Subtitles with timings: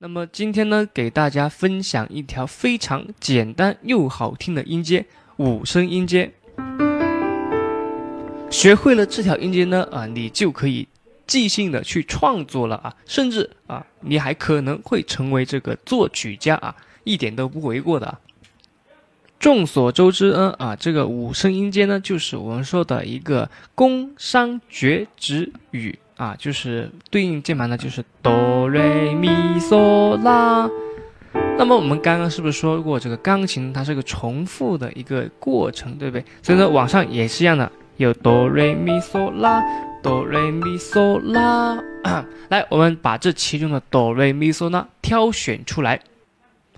[0.00, 5.04] 那么今天呢，给大家分享一条非常简单又好听的音阶——
[5.38, 6.32] 五声音阶。
[8.48, 10.86] 学会了这条音阶呢，啊，你就可以
[11.26, 18.18] 即兴的去创作了啊，甚至啊，你还可能会成为这个作曲家啊，一点都不为过的。
[19.40, 25.98] 众所周知呢，啊，这个五声音阶呢，就是我们说的一个宫商角徵羽。
[26.18, 29.28] 啊，就是对应键盘呢，就是哆瑞咪
[29.58, 30.68] 嗦啦。
[31.56, 36.24] 那么我们刚刚是不是说过，这个钢琴它是个重复的一个过程，对不对？
[36.42, 39.62] 所以说网上也是一样的，有哆瑞咪嗦啦，
[40.02, 41.80] 哆瑞咪嗦啦。
[42.50, 46.00] 来，我们把这其中的哆瑞咪嗦拉挑选出来。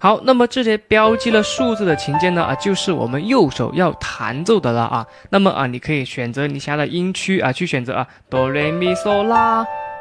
[0.03, 5.07] 好，那么这些标记了数字的琴键呢啊，就是我们右手要弹奏的了啊。
[5.29, 9.59] 那么啊，你可以选择你想要的音区啊，去选择啊哆来咪嗦拉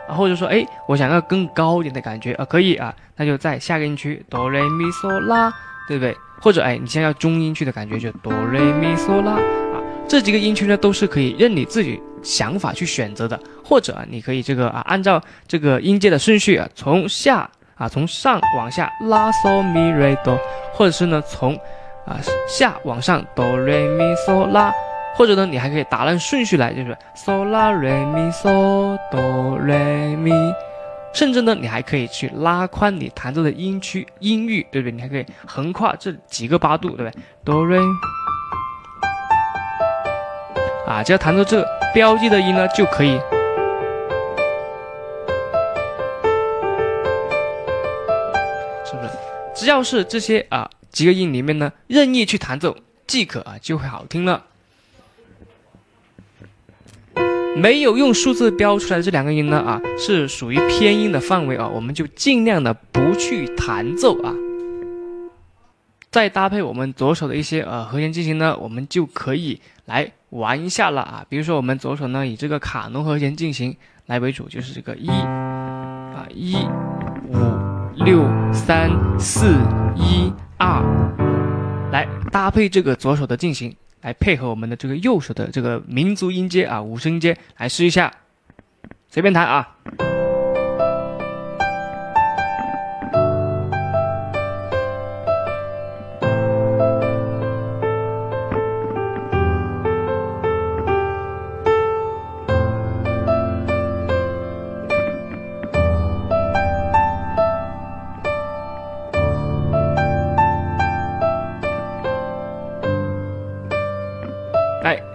[0.07, 5.51] 啊，或者说哎，我想要更高一点的感觉啊，可以啊，那就在下个音区哆来咪嗦拉，
[5.85, 6.15] 对不对？
[6.39, 17.49] 或者哎，你想要中音区的感觉就哆来咪嗦拉啊，这几个音区呢都是可以任你自己想法去选择的，或者啊，你可以这个啊，按照这个音阶的顺序啊，从下。
[17.79, 20.37] 啊，从上往下拉嗦咪瑞哆，
[20.73, 21.55] 或者是呢从
[22.05, 24.69] 啊下往上哆瑞咪嗦拉，
[25.15, 29.77] 或者呢你还可以打乱顺序来，就是嗦拉瑞咪嗦哆瑞
[30.17, 30.29] 咪，
[31.13, 34.91] 甚至呢你还可以去拉宽你弹奏的音区音域，对不对？
[34.91, 37.13] 你还可以横跨这几个八度，对不对？
[37.45, 37.79] 哆瑞
[40.85, 43.17] 啊，只要弹奏这个标记的音呢就可以。
[49.59, 54.45] 只要是这些啊几个音里面呢，任意去弹奏即可啊，就会好听了。
[57.57, 64.33] 没有用数字标出来的这两个音呢啊，是属于偏音的范围啊，我们就尽量的不去弹奏啊。
[66.09, 71.25] 再搭配我们左手的一些呃和弦进行呢，我们就可以来玩一下了啊。
[71.27, 73.75] 比如说我们左手呢以这个卡农和弦进行
[74.05, 76.55] 来为主，就是这个一啊一
[77.27, 77.58] 五。
[78.05, 78.89] 六三
[79.19, 79.57] 四
[79.95, 80.81] 一二，
[81.91, 88.11] 来搭配这个左手的进行，来配合我们的这个右手的这个民族音阶啊，五声音阶，来试一下，
[89.09, 89.75] 随便弹啊。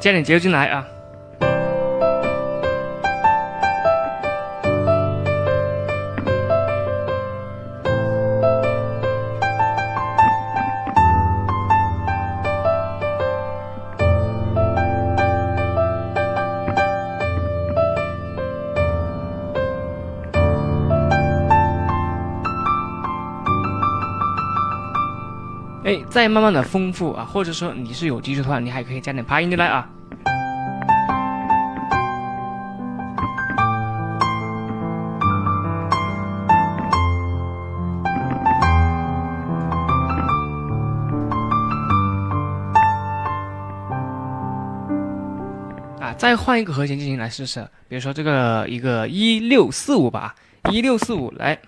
[0.00, 0.86] 加点节奏进来啊！
[26.14, 29.91] 再慢慢的丰富啊，或者说你是有基础的话，你还可以加点琶音进来啊。
[46.16, 50.36] 再换一个和弦进行来试试，比如说这个一个一六四五吧，
[50.70, 51.58] 一六四五来。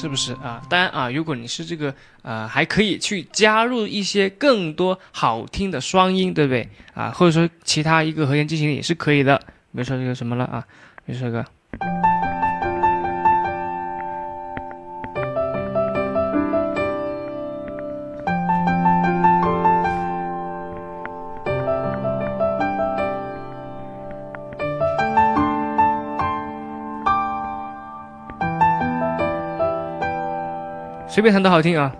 [0.00, 0.62] 是不是啊？
[0.70, 7.10] 当然啊，如果你是这个呃，还可以去加入一些更多好听的双音，对不对啊？
[7.10, 9.36] 或者说其他一个和弦进行也是可以的。
[9.72, 10.64] 比如说这个什么了啊？
[11.04, 11.44] 比如说这个。
[31.10, 31.92] 随便弹都好听啊！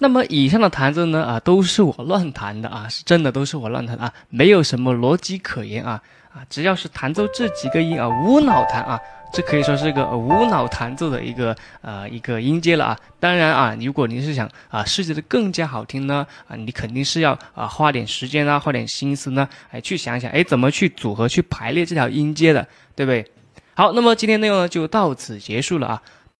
[0.00, 6.00] 那么以上的弹奏呢啊，都是我乱弹的啊，是真的都是我乱弹啊，没有什么逻辑可言啊
[6.32, 8.98] 啊，只要是弹奏这几个音啊，无脑弹啊，
[9.32, 12.98] 这可以说是个无脑弹奏的一个呃一个音阶了啊。
[13.18, 22.64] 当然啊，如果你是想啊设计的更加好听呢啊，你肯定是要啊花点时间啊，花点心思呢，哎去想想哎怎么去组合去排列这条音阶的，
[22.94, 23.26] 对不对？
[23.74, 26.02] 好，那么今天内容呢就到此结束了啊。